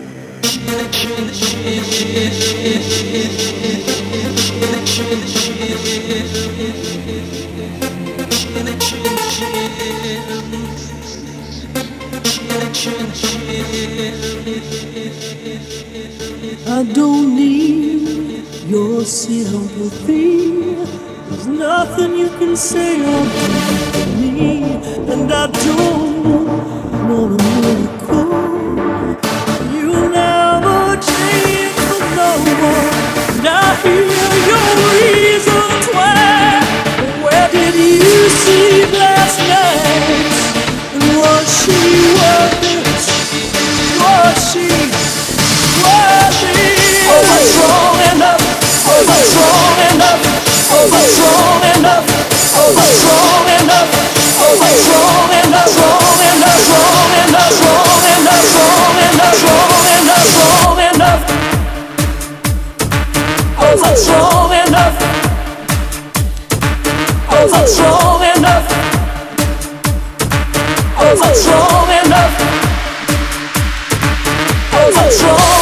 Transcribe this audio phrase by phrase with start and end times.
[0.09, 1.59] Çin çin çin
[8.31, 10.98] Çin çin çin
[16.67, 20.75] I don't need your sympathy.
[21.29, 23.49] There's nothing you can say or do
[23.93, 24.63] for me,
[25.13, 26.25] and I don't
[27.09, 28.31] want a miracle.
[29.75, 32.31] You never change for no
[32.71, 32.95] one.
[33.35, 36.63] And I hear your reasons why.
[37.25, 39.88] Where did you sleep last night?
[63.99, 64.97] Strong enough.
[67.31, 69.08] Oh, strong enough.
[71.11, 72.35] I'm strong enough.
[74.75, 75.58] I'm strong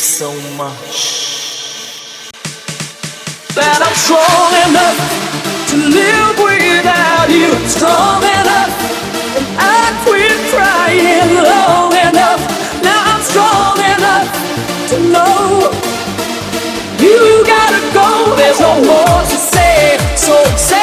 [0.00, 1.50] so much.
[3.52, 4.96] that I'm strong enough
[5.68, 7.52] to live without you.
[7.68, 8.72] Strong enough,
[9.36, 12.40] and I quit crying long enough.
[12.80, 14.24] Now I'm strong enough
[14.88, 15.68] to know
[16.96, 18.34] you gotta go.
[18.40, 20.79] There's no more to say, so save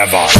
[0.00, 0.39] Whatever.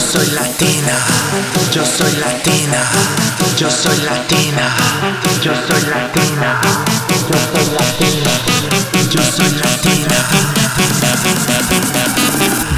[0.00, 0.98] Soy latina,
[1.72, 2.82] yo soy latina,
[3.56, 4.74] yo soy latina,
[5.42, 6.60] yo soy latina,
[7.28, 8.30] yo soy latina,
[9.10, 10.16] yo soy latina,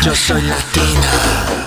[0.03, 1.66] yo soy latina.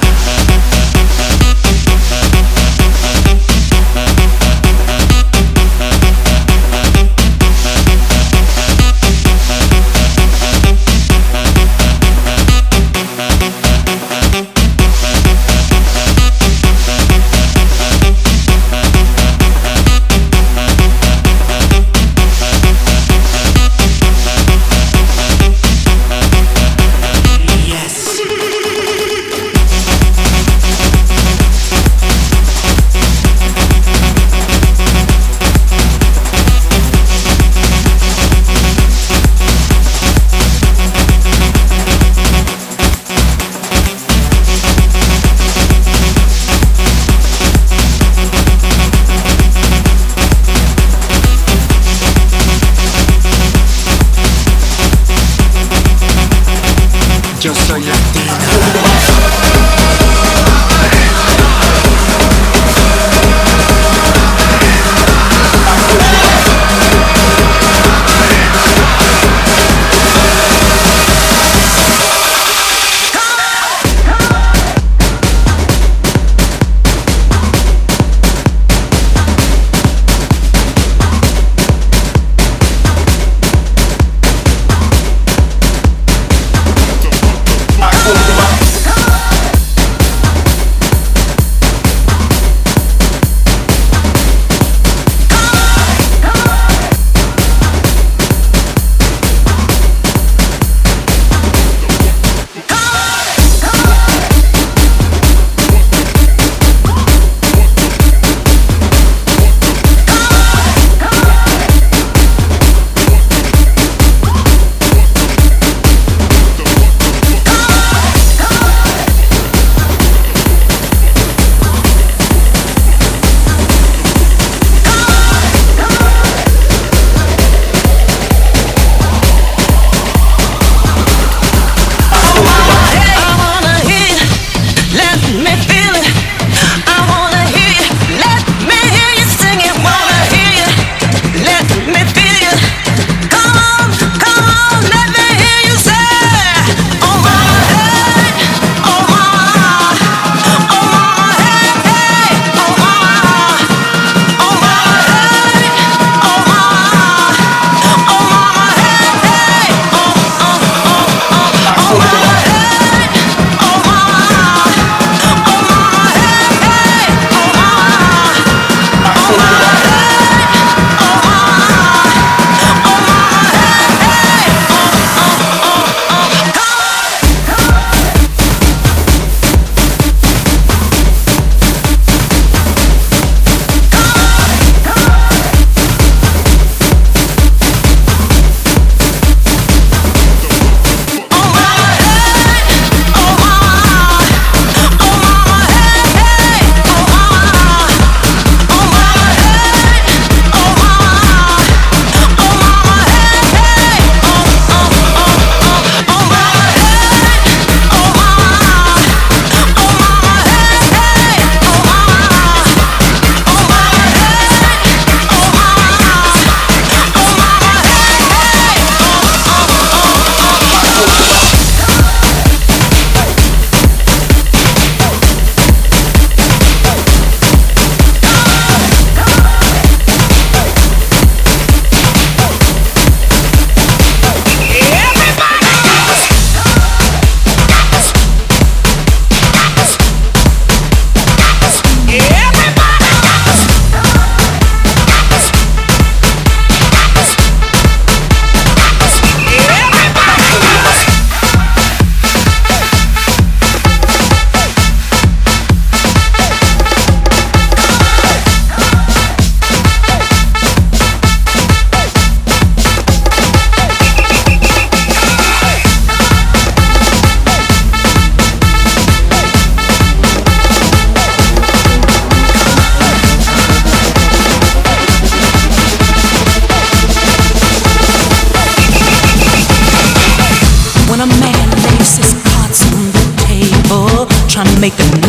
[284.90, 285.29] Make a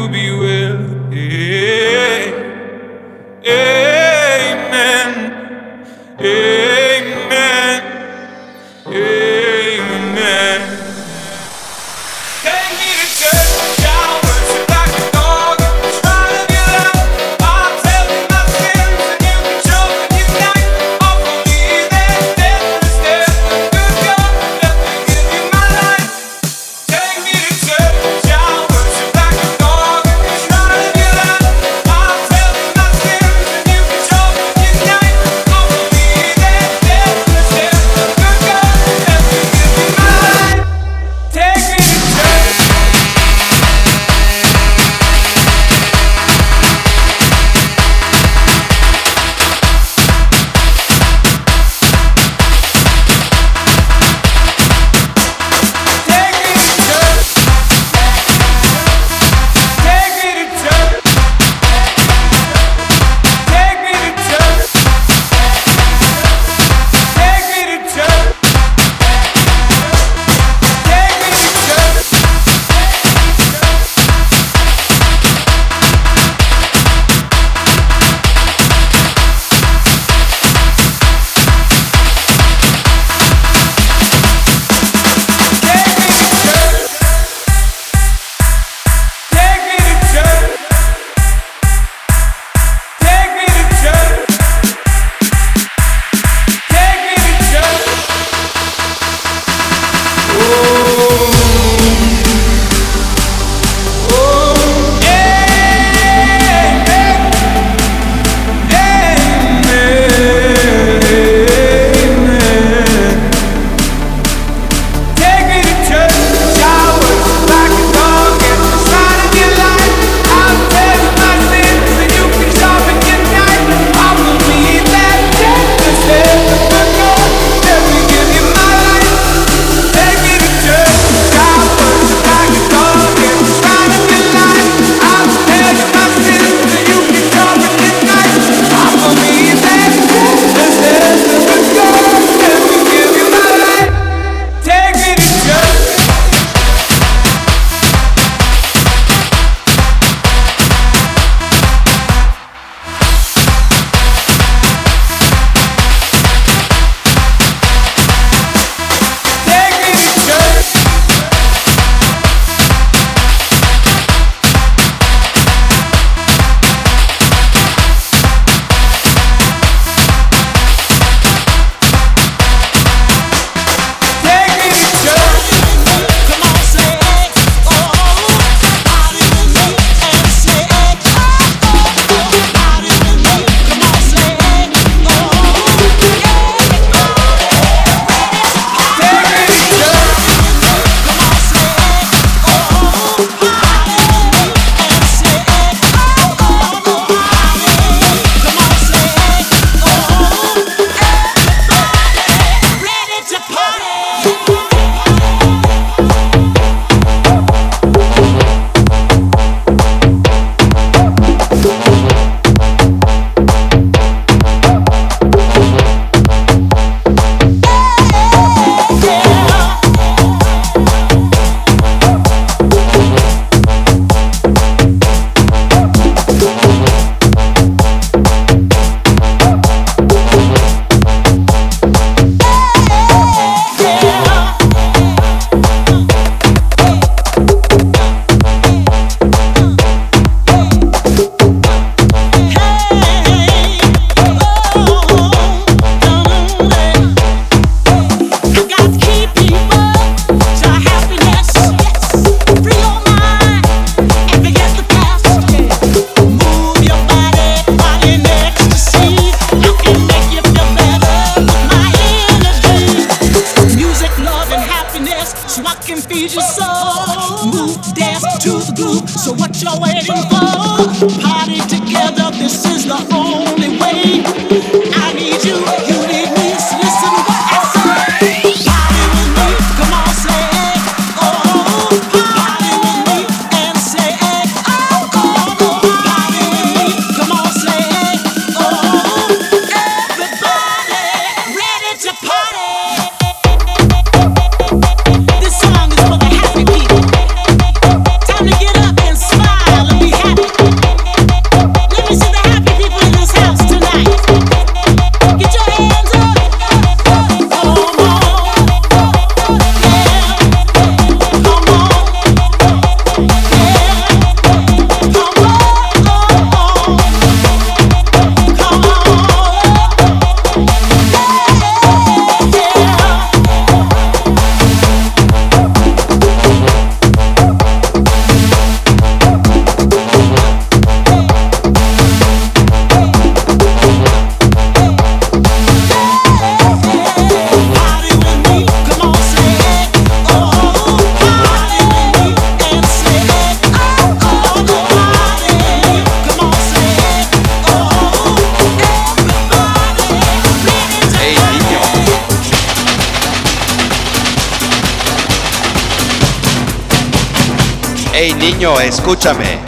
[359.11, 359.59] Escúchame.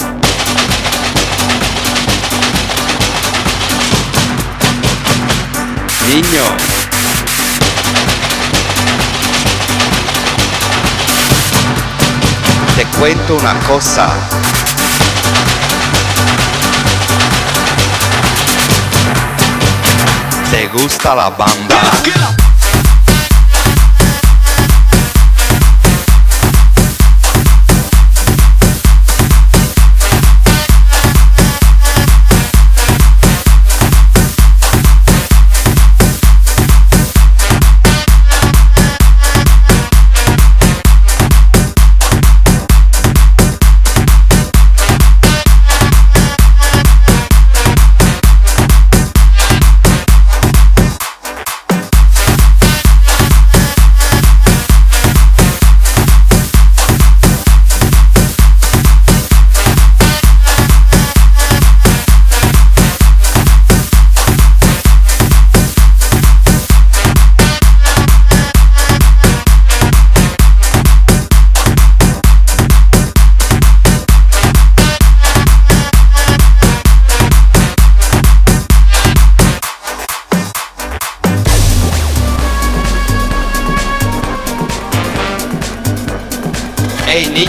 [6.07, 6.43] Niño.
[12.77, 14.07] Te cuento una cosa.
[20.51, 22.42] ¿Te gusta la banda?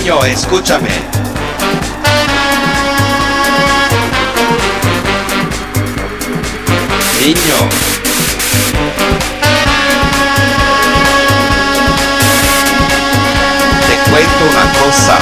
[0.05, 0.91] Niño, escúchame.
[7.23, 7.59] Niño.
[13.87, 15.17] Te cuento una cosa.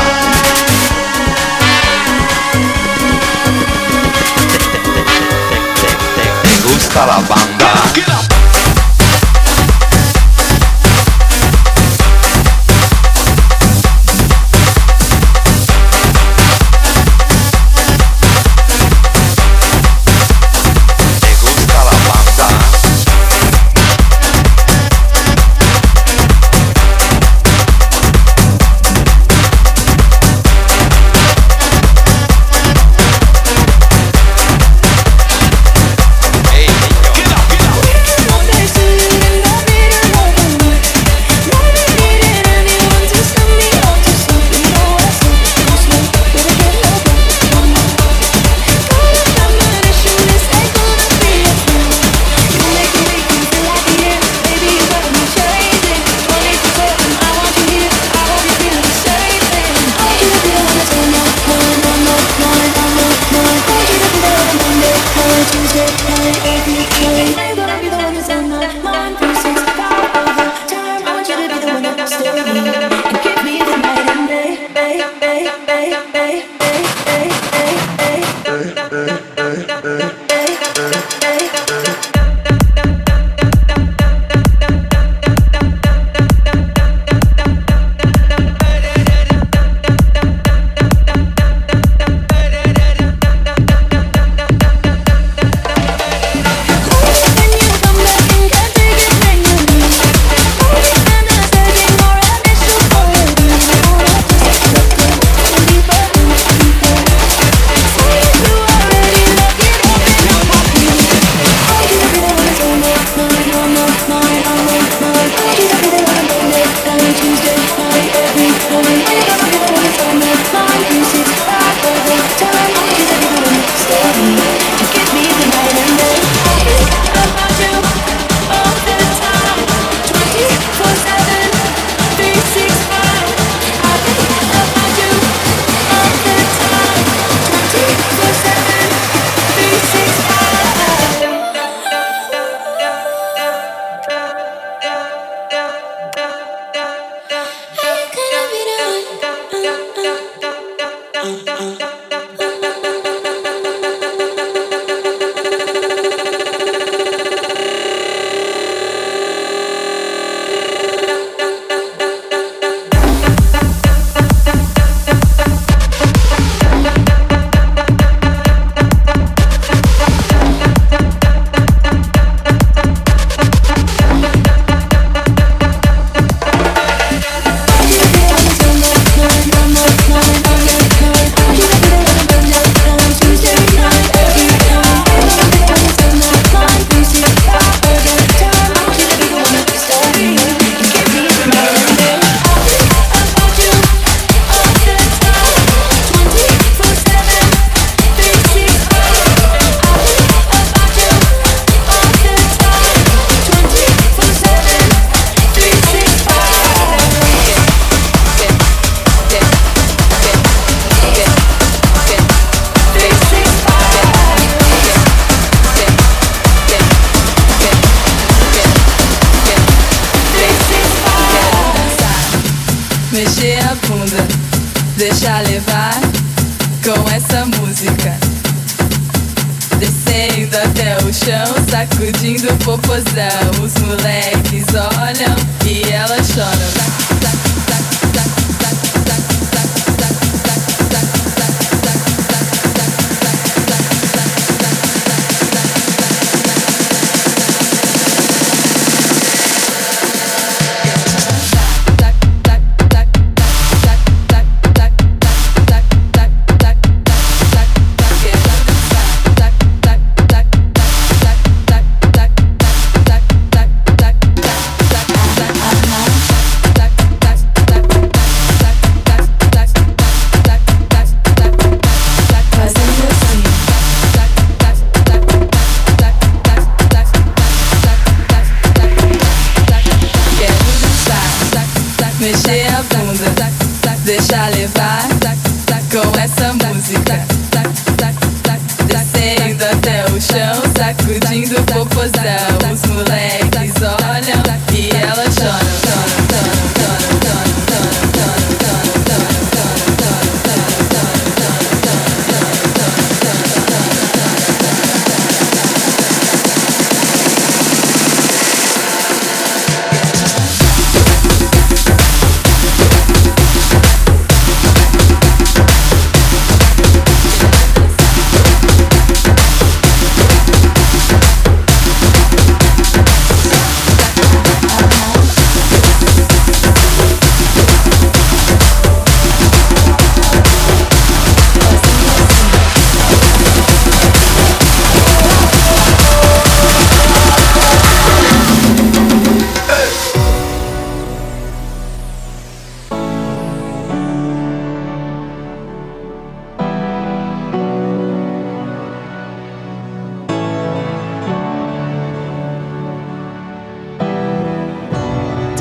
[5.81, 7.52] Te, te, te, te gusta la banda.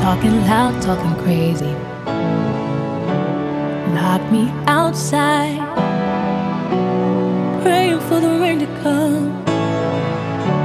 [0.02, 1.74] Talking loud, talking crazy.
[3.94, 5.60] Lock me outside.
[7.62, 9.44] Praying for the rain to come.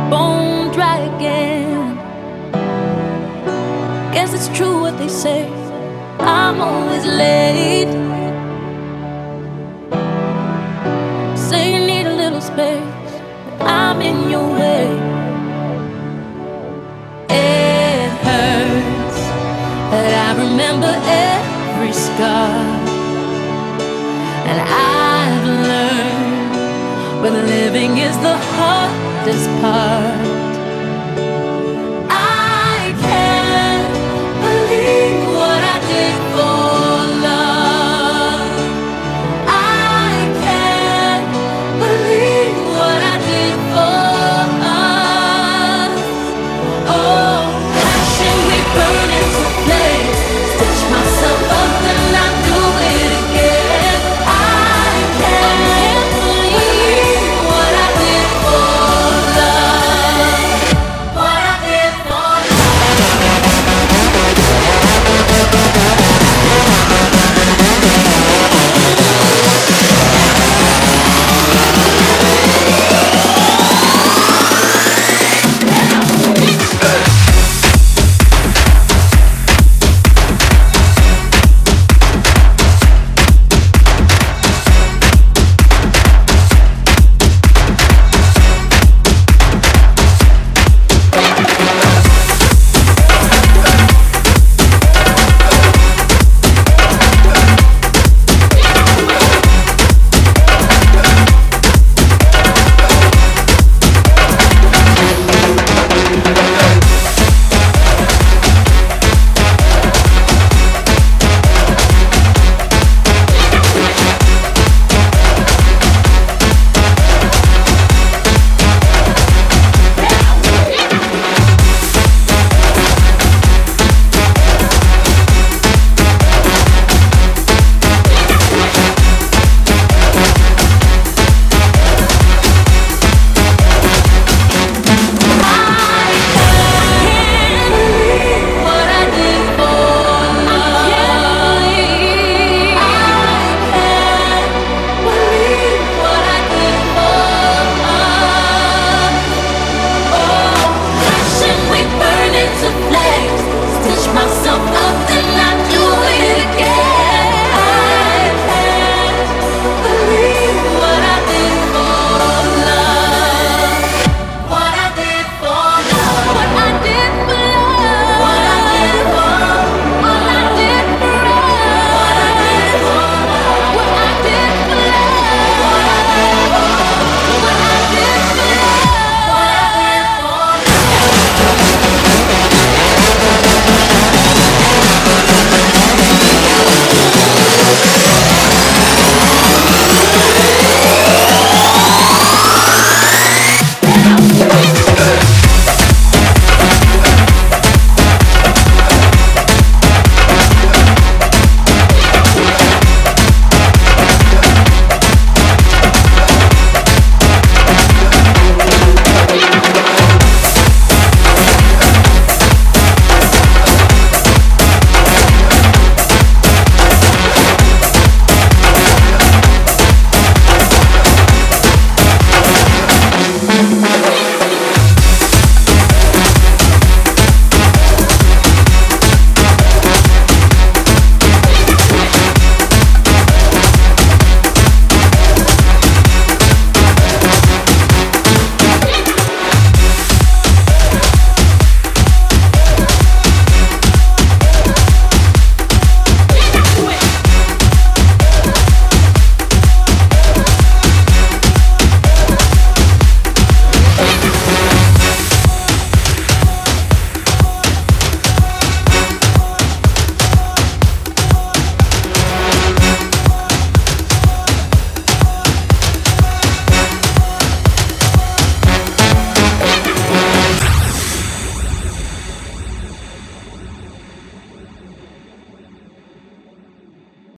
[0.09, 1.97] Bone dry again.
[4.13, 5.47] Guess it's true what they say.
[6.19, 7.93] I'm always late.
[11.37, 12.86] Say you need a little space.
[22.17, 22.89] God.
[24.49, 30.26] And I've learned when living is the hardest part.